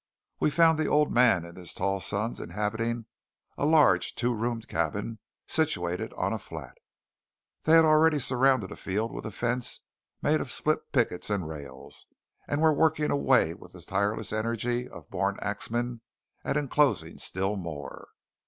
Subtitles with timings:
[0.39, 3.05] We found the old man and his tall sons inhabiting
[3.55, 6.75] a large two roomed cabin situated on a flat.
[7.65, 9.81] They had already surrounded a field with a fence
[10.19, 12.07] made of split pickets and rails,
[12.47, 16.01] and were working away with the tireless energy of the born axemen
[16.43, 18.07] at enclosing still more.